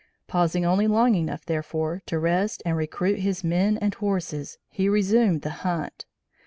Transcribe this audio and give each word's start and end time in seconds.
Pausing 0.25 0.65
only 0.65 0.87
long 0.87 1.13
enough, 1.13 1.45
therefore, 1.45 2.01
to 2.07 2.17
rest 2.17 2.63
and 2.65 2.75
recruit 2.75 3.19
his 3.19 3.43
men 3.43 3.77
and 3.77 3.93
horses, 3.93 4.57
he 4.71 4.89
resumed 4.89 5.43
the 5.43 5.51
hunt. 5.61 6.07